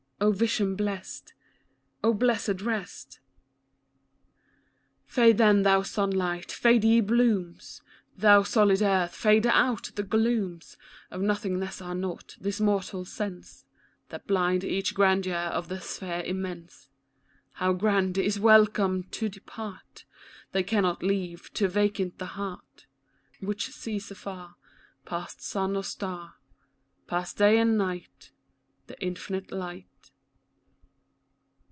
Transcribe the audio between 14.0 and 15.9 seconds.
That blind— each grandeur of the